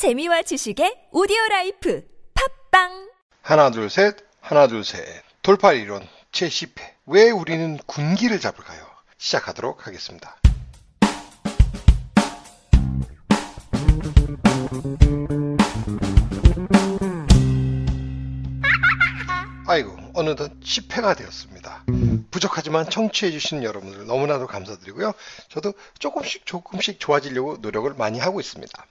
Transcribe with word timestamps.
재미와 0.00 0.40
지식의 0.40 1.08
오디오 1.12 1.36
라이프 1.50 2.02
팟빵 2.72 3.10
하나 3.42 3.70
둘 3.70 3.90
셋 3.90 4.16
하나 4.40 4.66
둘 4.66 4.80
셋 4.82 5.04
돌파 5.42 5.74
이론 5.74 6.00
제10회 6.32 6.80
왜 7.04 7.28
우리는 7.30 7.76
군기를 7.84 8.40
잡을까요? 8.40 8.80
시작하도록 9.18 9.86
하겠습니다. 9.86 10.38
아이고 19.66 19.96
어느덧 20.14 20.58
10회가 20.60 21.16
되었습니다. 21.16 21.84
부족하지만 22.30 22.88
청취해주신 22.90 23.62
여러분들 23.62 24.06
너무나도 24.06 24.46
감사드리고요. 24.46 25.12
저도 25.48 25.74
조금씩 25.98 26.46
조금씩 26.46 26.98
좋아지려고 26.98 27.58
노력을 27.58 27.92
많이 27.94 28.18
하고 28.18 28.40
있습니다. 28.40 28.86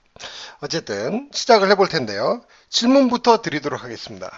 어쨌든 0.60 1.28
시작을 1.32 1.70
해볼 1.70 1.88
텐데요. 1.88 2.42
질문부터 2.68 3.42
드리도록 3.42 3.82
하겠습니다. 3.82 4.30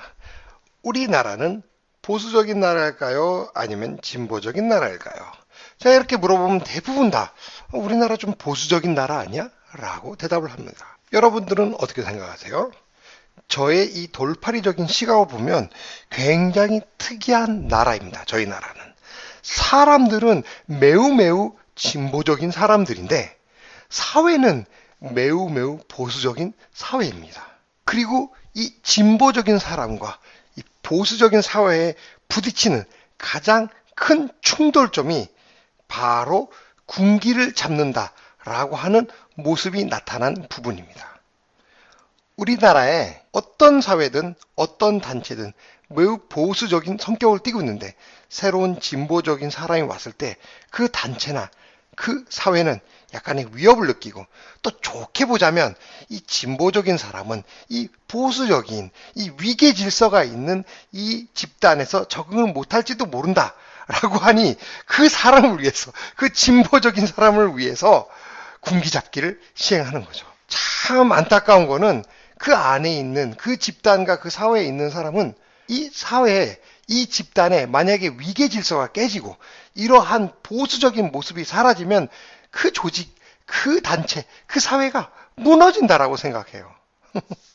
우리나라는 0.83 1.63
보수적인 2.03 2.59
나라일까요? 2.59 3.51
아니면 3.55 3.99
진보적인 4.03 4.69
나라일까요? 4.69 5.33
자, 5.79 5.91
이렇게 5.91 6.17
물어보면 6.17 6.63
대부분 6.65 7.11
다 7.11 7.33
어, 7.73 7.79
우리나라 7.79 8.17
좀 8.17 8.35
보수적인 8.35 8.95
나라 8.95 9.19
아니야? 9.19 9.51
라고 9.75 10.17
대답을 10.17 10.51
합니다. 10.51 10.99
여러분들은 11.13 11.77
어떻게 11.79 12.03
생각하세요? 12.03 12.73
저의 13.49 13.87
이 13.87 14.11
돌파리적인 14.11 14.87
시각을 14.87 15.27
보면 15.27 15.71
굉장히 16.11 16.81
특이한 16.99 17.69
나라입니다. 17.69 18.25
저희 18.27 18.47
나라는. 18.47 18.81
사람들은 19.43 20.43
매우 20.67 21.13
매우 21.13 21.55
진보적인 21.75 22.51
사람들인데 22.51 23.37
사회는 23.91 24.65
매우 25.11 25.49
매우 25.49 25.79
보수적인 25.89 26.53
사회입니다. 26.73 27.47
그리고 27.85 28.35
이 28.55 28.73
진보적인 28.83 29.59
사람과 29.59 30.19
이 30.57 30.63
보수적인 30.83 31.43
사회에 31.43 31.95
부딪히는 32.29 32.85
가장 33.19 33.69
큰 33.95 34.29
충돌점이 34.41 35.29
바로 35.89 36.51
군기를 36.87 37.55
잡는다라고 37.55 38.77
하는 38.77 39.09
모습이 39.37 39.85
나타난 39.87 40.47
부분입니다. 40.49 41.21
우리나라에 42.37 43.23
어떤 43.33 43.81
사회든 43.81 44.35
어떤 44.57 45.01
단체든 45.01 45.53
매우 45.89 46.19
보수적인 46.29 46.99
성격을 46.99 47.41
띠고 47.41 47.61
있는데 47.61 47.95
새로운 48.29 48.81
진보적인 48.81 49.51
사람이 49.51 49.83
왔을 49.83 50.13
때 50.13 50.37
그 50.71 50.91
단체나 50.91 51.51
그 51.97 52.25
사회는 52.29 52.81
약간의 53.15 53.49
위협을 53.53 53.87
느끼고 53.87 54.27
또 54.63 54.71
좋게 54.81 55.27
보자면 55.27 55.75
이 56.09 56.21
진보적인 56.21 56.97
사람은 56.97 57.43
이 57.69 57.89
보수적인 58.09 58.91
이 59.17 59.33
위계 59.39 59.75
질서가 59.75 60.25
있는 60.25 60.65
이 60.93 61.27
집단에서 61.35 62.09
적응을 62.09 62.53
못할지도 62.53 63.07
모른다. 63.07 63.55
라고 63.89 64.17
하니 64.17 64.57
그 64.87 65.09
사람을 65.09 65.61
위해서 65.61 65.93
그 66.17 66.33
진보적인 66.33 67.07
사람을 67.07 67.59
위해서 67.59 68.09
군기 68.61 68.91
잡기를 68.91 69.41
시행하는 69.55 70.05
거죠. 70.05 70.27
참 70.47 71.13
안타까운 71.13 71.67
거는 71.67 72.05
그 72.39 72.55
안에 72.55 72.97
있는 72.97 73.35
그 73.37 73.57
집단과 73.57 74.21
그 74.21 74.31
사회에 74.31 74.65
있는 74.65 74.89
사람은 74.89 75.35
이 75.69 75.91
사회에 75.93 76.59
이 76.89 77.07
집단에 77.07 77.67
만약에 77.67 78.15
위계 78.19 78.49
질서가 78.49 78.89
깨지고 78.89 79.37
이러한 79.75 80.33
보수적인 80.43 81.13
모습이 81.13 81.45
사라지면 81.45 82.09
그 82.51 82.73
조직, 82.73 83.15
그 83.47 83.81
단체, 83.83 84.25
그 84.47 84.61
사회가 84.61 85.11
무너진다라고 85.37 86.17
생각해요. 86.17 86.73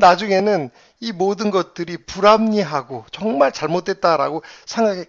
나중에는 0.00 0.70
이 1.02 1.12
모든 1.12 1.50
것들이 1.50 1.96
불합리하고 1.96 3.06
정말 3.10 3.52
잘못됐다라고 3.52 4.42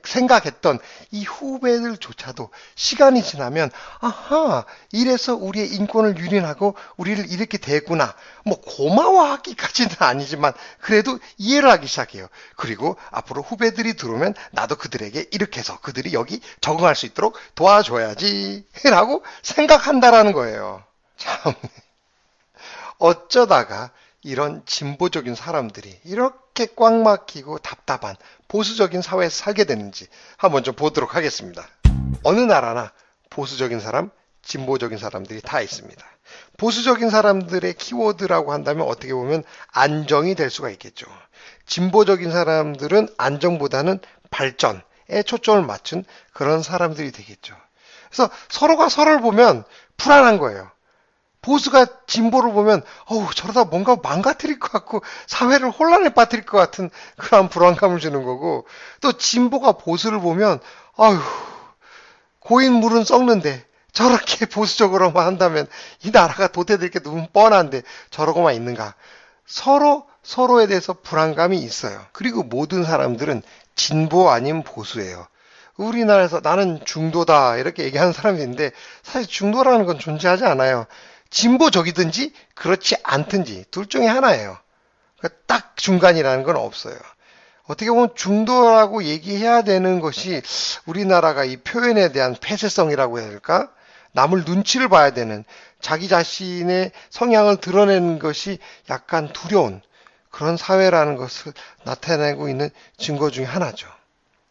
생각했던 0.03 0.79
이 1.11 1.25
후배들조차도 1.25 2.49
시간이 2.75 3.21
지나면 3.23 3.69
아하 3.99 4.63
이래서 4.93 5.35
우리의 5.35 5.67
인권을 5.75 6.17
유린하고 6.17 6.75
우리를 6.95 7.29
이렇게 7.29 7.57
대했구나. 7.57 8.15
뭐 8.45 8.61
고마워하기까지는 8.61 9.95
아니지만 9.99 10.53
그래도 10.79 11.19
이해를 11.37 11.69
하기 11.71 11.87
시작해요. 11.87 12.27
그리고 12.55 12.95
앞으로 13.09 13.41
후배들이 13.41 13.95
들어오면 13.95 14.33
나도 14.51 14.77
그들에게 14.77 15.27
이렇게 15.31 15.59
해서 15.59 15.77
그들이 15.81 16.13
여기 16.13 16.39
적응할 16.61 16.95
수 16.95 17.05
있도록 17.05 17.35
도와줘야지 17.55 18.65
라고 18.89 19.23
생각한다라는 19.41 20.31
거예요. 20.31 20.83
참. 21.17 21.53
어쩌다가 22.97 23.91
이런 24.23 24.63
진보적인 24.65 25.35
사람들이 25.35 25.99
이렇게 26.03 26.67
꽉 26.75 26.93
막히고 26.93 27.59
답답한 27.59 28.15
보수적인 28.47 29.01
사회에서 29.01 29.35
살게 29.35 29.63
되는지 29.63 30.07
한번 30.37 30.63
좀 30.63 30.75
보도록 30.75 31.15
하겠습니다. 31.15 31.67
어느 32.23 32.39
나라나 32.39 32.91
보수적인 33.29 33.79
사람, 33.79 34.11
진보적인 34.43 34.97
사람들이 34.97 35.41
다 35.41 35.61
있습니다. 35.61 36.05
보수적인 36.57 37.09
사람들의 37.09 37.73
키워드라고 37.73 38.53
한다면 38.53 38.87
어떻게 38.87 39.13
보면 39.13 39.43
안정이 39.71 40.35
될 40.35 40.49
수가 40.49 40.69
있겠죠. 40.71 41.07
진보적인 41.65 42.31
사람들은 42.31 43.09
안정보다는 43.17 43.99
발전에 44.29 45.23
초점을 45.25 45.63
맞춘 45.63 46.05
그런 46.33 46.61
사람들이 46.61 47.11
되겠죠. 47.11 47.55
그래서 48.09 48.29
서로가 48.49 48.89
서로를 48.89 49.21
보면 49.21 49.63
불안한 49.97 50.37
거예요. 50.37 50.69
보수가 51.41 51.87
진보를 52.07 52.51
보면 52.53 52.83
어우 53.05 53.33
저러다 53.33 53.65
뭔가 53.65 53.97
망가뜨릴 54.01 54.59
것 54.59 54.71
같고 54.71 55.01
사회를 55.27 55.71
혼란에 55.71 56.09
빠뜨릴 56.09 56.45
것 56.45 56.57
같은 56.57 56.89
그러한 57.17 57.49
불안감을 57.49 57.99
주는 57.99 58.23
거고 58.23 58.65
또 59.01 59.13
진보가 59.13 59.73
보수를 59.73 60.19
보면 60.19 60.59
아휴 60.97 61.19
고인 62.39 62.73
물은 62.73 63.03
썩는데 63.03 63.65
저렇게 63.91 64.45
보수적으로만 64.51 65.25
한다면 65.25 65.67
이 66.03 66.11
나라가 66.11 66.47
도태될 66.47 66.89
게 66.89 66.99
너무 66.99 67.27
뻔한데 67.33 67.81
저러고만 68.09 68.55
있는가 68.55 68.95
서로 69.45 70.05
서로에 70.23 70.67
대해서 70.67 70.93
불안감이 70.93 71.57
있어요. 71.57 71.99
그리고 72.11 72.43
모든 72.43 72.83
사람들은 72.83 73.41
진보 73.75 74.29
아닌 74.29 74.63
보수예요. 74.63 75.27
우리나라에서 75.77 76.41
나는 76.43 76.79
중도다 76.85 77.57
이렇게 77.57 77.83
얘기하는 77.83 78.13
사람인데 78.13 78.71
사실 79.03 79.27
중도라는 79.27 79.85
건 79.85 79.97
존재하지 79.97 80.45
않아요. 80.45 80.85
진보적이든지 81.31 82.33
그렇지 82.53 82.97
않든지 83.03 83.65
둘 83.71 83.87
중에 83.87 84.05
하나예요. 84.05 84.57
그러니까 85.17 85.41
딱 85.47 85.75
중간이라는 85.77 86.43
건 86.43 86.57
없어요. 86.57 86.95
어떻게 87.63 87.89
보면 87.89 88.09
중도라고 88.15 89.03
얘기해야 89.03 89.61
되는 89.63 89.99
것이 89.99 90.41
우리나라가 90.85 91.45
이 91.45 91.57
표현에 91.57 92.11
대한 92.11 92.35
폐쇄성이라고 92.39 93.19
해야 93.19 93.29
될까? 93.29 93.71
남을 94.11 94.43
눈치를 94.45 94.89
봐야 94.89 95.11
되는 95.11 95.45
자기 95.79 96.09
자신의 96.09 96.91
성향을 97.09 97.57
드러내는 97.57 98.19
것이 98.19 98.59
약간 98.89 99.31
두려운 99.31 99.81
그런 100.29 100.57
사회라는 100.57 101.15
것을 101.15 101.53
나타내고 101.83 102.49
있는 102.49 102.69
증거 102.97 103.29
중에 103.29 103.45
하나죠. 103.45 103.87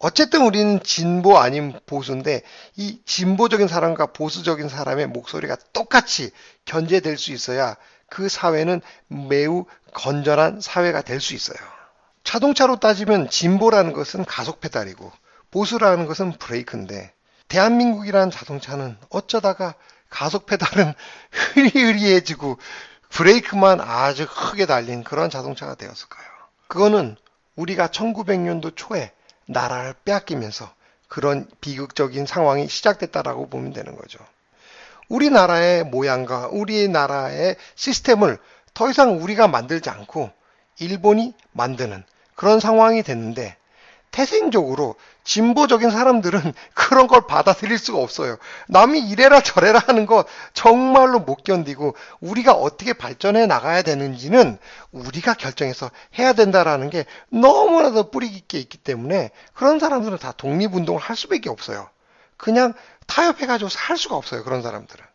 어쨌든 0.00 0.46
우리는 0.46 0.82
진보 0.82 1.38
아닌 1.38 1.78
보수인데 1.84 2.40
이 2.74 3.00
진보적인 3.04 3.68
사람과 3.68 4.06
보수적인 4.06 4.70
사람의 4.70 5.06
목소리가 5.08 5.56
똑같이 5.74 6.30
견제될 6.64 7.18
수 7.18 7.32
있어야 7.32 7.76
그 8.08 8.30
사회는 8.30 8.80
매우 9.08 9.66
건전한 9.92 10.60
사회가 10.62 11.02
될 11.02 11.20
수 11.20 11.34
있어요. 11.34 11.58
자동차로 12.24 12.80
따지면 12.80 13.28
진보라는 13.28 13.92
것은 13.92 14.24
가속 14.24 14.60
페달이고 14.60 15.12
보수라는 15.50 16.06
것은 16.06 16.32
브레이크인데 16.38 17.12
대한민국이라는 17.48 18.30
자동차는 18.30 18.96
어쩌다가 19.10 19.74
가속 20.08 20.46
페달은 20.46 20.94
흐리흐리해지고 21.30 22.58
브레이크만 23.10 23.80
아주 23.82 24.26
크게 24.26 24.64
달린 24.64 25.04
그런 25.04 25.28
자동차가 25.28 25.74
되었을까요? 25.74 26.26
그거는 26.68 27.16
우리가 27.56 27.88
1900년도 27.88 28.72
초에 28.76 29.12
나라를 29.50 29.94
빼앗기면서 30.04 30.72
그런 31.08 31.48
비극적인 31.60 32.26
상황이 32.26 32.68
시작됐다라고 32.68 33.48
보면 33.48 33.72
되는 33.72 33.96
거죠. 33.96 34.18
우리나라의 35.08 35.84
모양과 35.84 36.48
우리나라의 36.52 37.56
시스템을 37.74 38.38
더 38.74 38.88
이상 38.88 39.20
우리가 39.20 39.48
만들지 39.48 39.90
않고 39.90 40.30
일본이 40.78 41.34
만드는 41.52 42.04
그런 42.36 42.60
상황이 42.60 43.02
됐는데 43.02 43.56
태생적으로 44.10 44.96
진보적인 45.24 45.90
사람들은 45.90 46.40
그런 46.74 47.06
걸 47.06 47.26
받아들일 47.26 47.78
수가 47.78 47.98
없어요. 47.98 48.36
남이 48.68 49.08
이래라 49.08 49.40
저래라 49.40 49.80
하는 49.86 50.06
거 50.06 50.24
정말로 50.52 51.20
못 51.20 51.44
견디고 51.44 51.94
우리가 52.20 52.52
어떻게 52.52 52.92
발전해 52.92 53.46
나가야 53.46 53.82
되는지는 53.82 54.58
우리가 54.92 55.34
결정해서 55.34 55.90
해야 56.18 56.32
된다라는 56.32 56.90
게 56.90 57.04
너무나도 57.28 58.10
뿌리 58.10 58.30
깊게 58.30 58.58
있기 58.58 58.78
때문에 58.78 59.30
그런 59.54 59.78
사람들은 59.78 60.18
다 60.18 60.32
독립운동을 60.36 61.00
할 61.00 61.16
수밖에 61.16 61.50
없어요. 61.50 61.88
그냥 62.36 62.72
타협해가지고 63.06 63.68
살 63.68 63.96
수가 63.96 64.16
없어요. 64.16 64.44
그런 64.44 64.62
사람들은. 64.62 65.09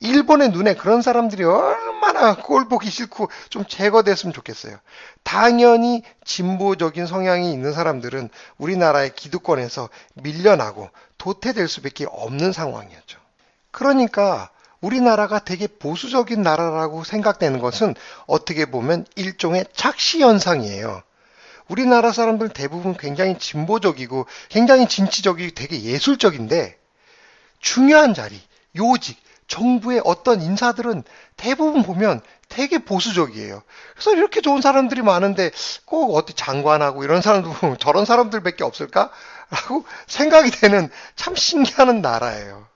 일본의 0.00 0.50
눈에 0.50 0.74
그런 0.74 1.02
사람들이 1.02 1.44
얼마나 1.44 2.36
꼴 2.36 2.68
보기 2.68 2.90
싫고 2.90 3.28
좀 3.48 3.64
제거됐으면 3.66 4.32
좋겠어요. 4.32 4.78
당연히 5.22 6.02
진보적인 6.24 7.06
성향이 7.06 7.52
있는 7.52 7.72
사람들은 7.72 8.28
우리나라의 8.58 9.14
기득권에서 9.14 9.88
밀려나고 10.14 10.90
도태될 11.18 11.68
수밖에 11.68 12.06
없는 12.08 12.52
상황이었죠. 12.52 13.18
그러니까 13.70 14.50
우리나라가 14.80 15.38
되게 15.38 15.66
보수적인 15.66 16.42
나라라고 16.42 17.02
생각되는 17.02 17.58
것은 17.58 17.94
어떻게 18.26 18.66
보면 18.66 19.06
일종의 19.16 19.66
착시 19.72 20.22
현상이에요. 20.22 21.02
우리나라 21.68 22.12
사람들 22.12 22.50
대부분 22.50 22.96
굉장히 22.96 23.38
진보적이고 23.38 24.26
굉장히 24.48 24.86
진취적이고 24.86 25.54
되게 25.54 25.82
예술적인데 25.82 26.78
중요한 27.58 28.14
자리, 28.14 28.40
요직, 28.76 29.18
정부의 29.48 30.02
어떤 30.04 30.40
인사들은 30.40 31.04
대부분 31.36 31.82
보면 31.82 32.20
되게 32.48 32.78
보수적이에요. 32.78 33.62
그래서 33.94 34.12
이렇게 34.14 34.40
좋은 34.40 34.60
사람들이 34.60 35.02
많은데 35.02 35.50
꼭 35.84 36.16
어디 36.16 36.34
장관하고 36.34 37.04
이런 37.04 37.22
사람들 37.22 37.52
보면 37.52 37.78
저런 37.78 38.04
사람들밖에 38.04 38.64
없을까? 38.64 39.10
라고 39.50 39.84
생각이 40.06 40.50
되는 40.50 40.90
참 41.14 41.34
신기한 41.34 42.00
나라예요. 42.00 42.66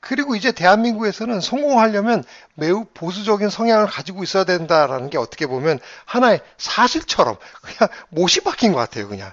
그리고 0.00 0.36
이제 0.36 0.52
대한민국에서는 0.52 1.40
성공하려면 1.40 2.24
매우 2.54 2.84
보수적인 2.92 3.48
성향을 3.48 3.86
가지고 3.86 4.22
있어야 4.22 4.44
된다라는 4.44 5.08
게 5.08 5.16
어떻게 5.16 5.46
보면 5.46 5.80
하나의 6.04 6.40
사실처럼 6.58 7.36
그냥 7.62 7.88
못이 8.10 8.40
박힌 8.40 8.72
것 8.72 8.78
같아요, 8.78 9.08
그냥. 9.08 9.32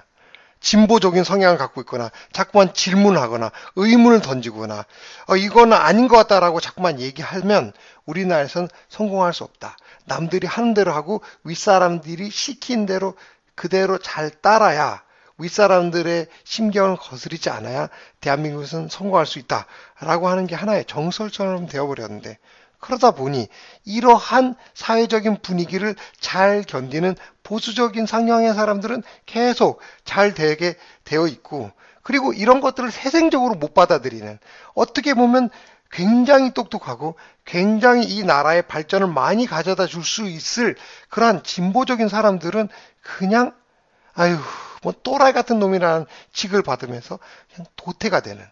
진보적인 0.62 1.24
성향을 1.24 1.58
갖고 1.58 1.80
있거나 1.82 2.10
자꾸만 2.32 2.72
질문하거나 2.72 3.50
의문을 3.76 4.20
던지거나 4.20 4.86
어, 5.28 5.36
이거는 5.36 5.76
아닌 5.76 6.08
것 6.08 6.16
같다라고 6.16 6.60
자꾸만 6.60 7.00
얘기하면 7.00 7.72
우리나라에선 8.06 8.68
성공할 8.88 9.34
수 9.34 9.44
없다. 9.44 9.76
남들이 10.06 10.46
하는 10.46 10.72
대로 10.74 10.92
하고 10.92 11.20
윗사람들이 11.44 12.30
시킨 12.30 12.86
대로 12.86 13.14
그대로 13.54 13.98
잘 13.98 14.30
따라야 14.30 15.02
윗사람들의 15.38 16.26
심경을 16.44 16.96
거스르지 16.96 17.50
않아야 17.50 17.88
대한민국에서는 18.20 18.88
성공할 18.88 19.26
수 19.26 19.38
있다라고 19.40 20.28
하는 20.28 20.46
게 20.46 20.54
하나의 20.54 20.84
정설처럼 20.84 21.66
되어버렸는데 21.66 22.38
그러다 22.82 23.12
보니 23.12 23.46
이러한 23.84 24.56
사회적인 24.74 25.38
분위기를 25.40 25.94
잘 26.18 26.64
견디는 26.64 27.14
보수적인 27.44 28.06
상향의 28.06 28.54
사람들은 28.54 29.04
계속 29.24 29.80
잘 30.04 30.34
되게 30.34 30.74
되어 31.04 31.28
있고 31.28 31.70
그리고 32.02 32.32
이런 32.32 32.60
것들을 32.60 32.90
세생적으로 32.90 33.54
못 33.54 33.72
받아들이는 33.72 34.36
어떻게 34.74 35.14
보면 35.14 35.48
굉장히 35.92 36.52
똑똑하고 36.52 37.14
굉장히 37.44 38.04
이 38.04 38.24
나라의 38.24 38.62
발전을 38.62 39.06
많이 39.06 39.46
가져다 39.46 39.86
줄 39.86 40.02
수 40.02 40.24
있을 40.28 40.74
그러한 41.08 41.44
진보적인 41.44 42.08
사람들은 42.08 42.68
그냥 43.00 43.54
아유 44.14 44.36
뭐 44.82 44.92
또라이 45.04 45.32
같은 45.32 45.60
놈이라는 45.60 46.06
직을 46.32 46.62
받으면서 46.62 47.20
그냥 47.54 47.66
도태가 47.76 48.22
되는 48.22 48.44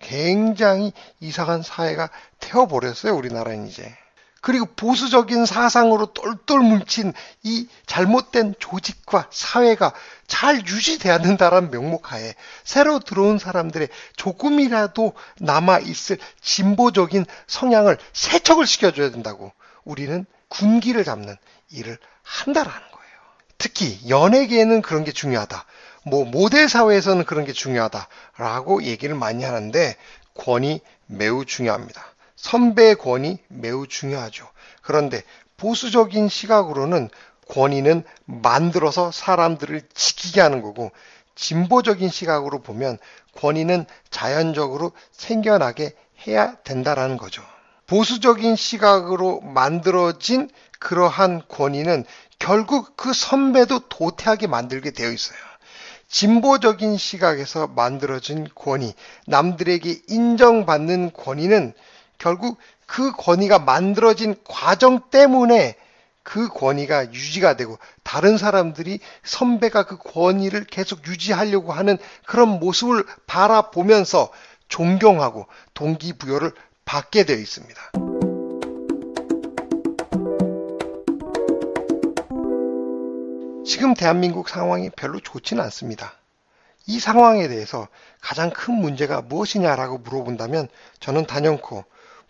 굉장히 0.00 0.92
이상한 1.20 1.62
사회가 1.62 2.10
되어버렸어요, 2.40 3.14
우리나라는 3.14 3.66
이제. 3.66 3.96
그리고 4.40 4.66
보수적인 4.66 5.46
사상으로 5.46 6.12
똘똘 6.12 6.60
뭉친 6.60 7.12
이 7.42 7.66
잘못된 7.86 8.54
조직과 8.58 9.28
사회가 9.30 9.92
잘 10.28 10.64
유지돼야 10.64 11.18
된다는 11.18 11.70
명목하에 11.70 12.34
새로 12.62 13.00
들어온 13.00 13.38
사람들의 13.38 13.88
조금이라도 14.16 15.14
남아있을 15.40 16.18
진보적인 16.40 17.26
성향을 17.48 17.98
세척을 18.12 18.66
시켜줘야 18.66 19.10
된다고 19.10 19.52
우리는 19.84 20.24
군기를 20.48 21.04
잡는 21.04 21.36
일을 21.70 21.98
한다라는 22.22 22.78
거예요. 22.78 23.18
특히 23.58 23.98
연예계에는 24.08 24.82
그런 24.82 25.04
게 25.04 25.10
중요하다. 25.12 25.64
뭐 26.04 26.24
모델 26.24 26.68
사회에서는 26.68 27.24
그런 27.24 27.44
게 27.44 27.52
중요하다라고 27.52 28.82
얘기를 28.84 29.14
많이 29.14 29.44
하는데 29.44 29.96
권위 30.34 30.80
매우 31.06 31.44
중요합니다. 31.44 32.02
선배의 32.36 32.96
권위 32.96 33.38
매우 33.48 33.86
중요하죠. 33.86 34.48
그런데 34.82 35.22
보수적인 35.56 36.28
시각으로는 36.28 37.10
권위는 37.48 38.04
만들어서 38.24 39.10
사람들을 39.10 39.82
지키게 39.94 40.40
하는 40.40 40.62
거고 40.62 40.92
진보적인 41.34 42.08
시각으로 42.08 42.60
보면 42.60 42.98
권위는 43.36 43.86
자연적으로 44.10 44.92
생겨나게 45.12 45.94
해야 46.26 46.56
된다라는 46.62 47.16
거죠. 47.16 47.42
보수적인 47.86 48.56
시각으로 48.56 49.40
만들어진 49.40 50.50
그러한 50.78 51.42
권위는 51.48 52.04
결국 52.38 52.96
그 52.96 53.12
선배도 53.12 53.88
도태하게 53.88 54.46
만들게 54.46 54.90
되어 54.90 55.10
있어요. 55.10 55.38
진보적인 56.08 56.96
시각에서 56.96 57.66
만들어진 57.66 58.48
권위, 58.54 58.94
남들에게 59.26 60.02
인정받는 60.08 61.12
권위는 61.12 61.74
결국 62.16 62.58
그 62.86 63.12
권위가 63.12 63.58
만들어진 63.60 64.34
과정 64.44 65.10
때문에 65.10 65.76
그 66.22 66.48
권위가 66.48 67.12
유지가 67.12 67.56
되고 67.56 67.78
다른 68.02 68.36
사람들이 68.36 69.00
선배가 69.22 69.84
그 69.84 69.96
권위를 69.98 70.64
계속 70.64 71.06
유지하려고 71.06 71.72
하는 71.72 71.96
그런 72.26 72.58
모습을 72.58 73.04
바라보면서 73.26 74.30
존경하고 74.68 75.46
동기부여를 75.74 76.52
받게 76.84 77.24
되어 77.24 77.36
있습니다. 77.36 77.97
지금 83.68 83.92
대한민국 83.92 84.48
상황이 84.48 84.88
별로 84.88 85.20
좋지는 85.20 85.62
않습니다. 85.64 86.14
이 86.86 86.98
상황에 86.98 87.48
대해서 87.48 87.86
가장 88.18 88.48
큰 88.48 88.72
문제가 88.72 89.20
무엇이냐라고 89.20 89.98
물어본다면 89.98 90.68
저는 91.00 91.26
단연코 91.26 91.84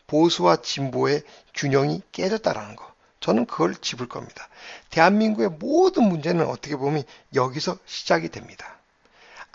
보수와 0.09 0.57
진보의 0.57 1.23
균형이 1.55 2.03
깨졌다라는 2.11 2.75
거. 2.75 2.93
저는 3.21 3.47
그걸 3.47 3.77
짚을 3.77 4.09
겁니다. 4.09 4.49
대한민국의 4.91 5.51
모든 5.61 6.09
문제는 6.09 6.45
어떻게 6.45 6.75
보면 6.75 7.05
여기서 7.37 7.79
시작이 7.87 8.31
됩니다. 8.31 8.78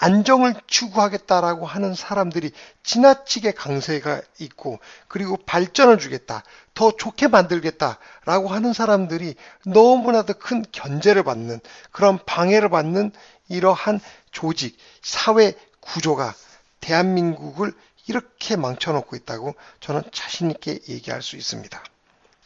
안정을 0.04 0.54
추구하겠다라고 0.68 1.66
하는 1.66 1.96
사람들이 1.96 2.52
지나치게 2.84 3.54
강세가 3.54 4.22
있고 4.40 4.80
그리고 5.08 5.38
발전을 5.38 5.98
주겠다. 5.98 6.44
더 6.74 6.92
좋게 6.92 7.30
만들겠다라고 7.30 8.50
하는 8.50 8.74
사람들이 8.74 9.36
너무나도 9.66 10.34
큰 10.34 10.66
견제를 10.74 11.24
받는 11.24 11.62
그런 11.92 12.20
방해를 12.26 12.68
받는 12.68 13.14
이러한 13.48 14.02
조직, 14.32 14.78
사회 15.02 15.54
구조가 15.80 16.34
대한민국을 16.82 17.72
이렇게 18.06 18.58
망쳐놓고 18.58 19.16
있다고 19.16 19.56
저는 19.80 20.04
자신있게 20.12 20.80
얘기할 20.90 21.22
수 21.22 21.38
있습니다. 21.38 21.82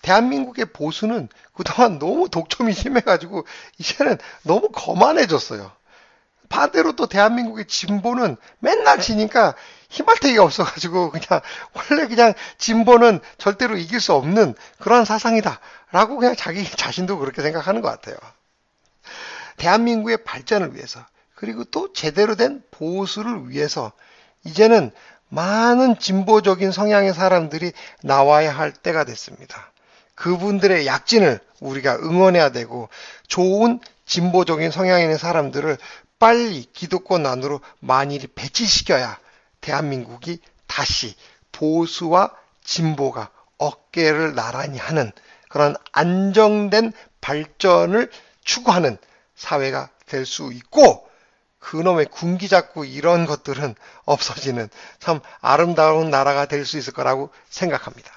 대한민국의 0.03 0.65
보수는 0.74 1.27
그동안 1.53 1.98
너무 1.98 2.29
독점이 2.29 2.74
심해가지고 2.74 3.48
이제는 3.79 4.20
너무 4.43 4.70
거만해졌어요. 4.72 5.72
반대로 6.50 6.96
또 6.96 7.08
대한민국의 7.08 7.66
진보는 7.66 8.38
맨날 8.60 9.00
지니까 9.00 9.56
희말태기가 9.89 10.44
없어가지고 10.44 11.12
그냥 11.12 11.42
원래 11.74 12.08
그냥 12.08 12.34
진보는 12.58 13.20
절대로 13.38 13.77
이길 13.77 14.00
수 14.00 14.13
없는 14.13 14.56
그러한 14.80 15.06
사상이다 15.06 15.60
라고 15.92 16.18
그냥 16.18 16.36
자기 16.36 16.63
자신도 16.70 17.18
그렇게 17.20 17.42
생각하는 17.42 17.82
것 17.82 17.89
같아요. 17.89 18.16
대한민국의 19.58 20.24
발전을 20.24 20.75
위해서 20.75 21.06
그리고 21.36 21.63
또 21.66 21.94
제대로 21.94 22.36
된 22.36 22.63
보수를 22.72 23.50
위해서 23.50 23.92
이제는 24.44 24.92
많은 25.30 26.00
진보적인 26.00 26.72
성향의 26.72 27.13
사람들이 27.13 27.74
나와야 28.01 28.51
할 28.51 28.72
때가 28.72 29.04
됐습니다. 29.04 29.72
그분들의 30.16 30.88
약진을 30.88 31.39
우리가 31.60 31.98
응원해야 31.98 32.50
되고 32.50 32.89
좋은 33.27 33.80
진보적인 34.06 34.72
있는 34.72 35.18
사람들을 35.18 35.77
빨리 36.19 36.67
기득권 36.74 37.25
안으로 37.25 37.62
만일이 37.79 38.27
배치시켜야 38.27 39.17
대한민국이 39.62 40.39
다시 40.65 41.15
보수와 41.51 42.31
진보가 42.63 43.29
어깨를 43.57 44.36
나란히 44.36 44.77
하는 44.77 45.12
그런 45.50 45.75
안정된 45.91 46.93
발전을 47.21 48.12
추구하는 48.43 48.97
사회가 49.36 49.89
될 50.05 50.25
수 50.25 50.51
있고 50.53 51.07
그놈의 51.59 52.05
군기 52.07 52.47
잡고 52.47 52.86
이런 52.86 53.25
것들은 53.25 53.75
없어지는 54.05 54.69
참 55.00 55.19
아름다운 55.41 56.09
나라가 56.09 56.45
될 56.45 56.65
수 56.65 56.77
있을 56.77 56.93
거라고 56.93 57.29
생각합니다. 57.50 58.12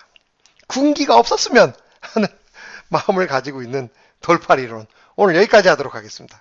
군기가 0.69 1.17
없었으면 1.17 1.75
하는 2.01 2.29
마음을 2.89 3.27
가지고 3.27 3.63
있는 3.63 3.89
돌파리론 4.21 4.87
오늘 5.17 5.37
여기까지 5.37 5.69
하도록 5.69 5.95
하겠습니다. 5.95 6.41